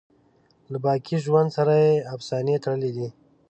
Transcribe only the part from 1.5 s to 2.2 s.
سره یې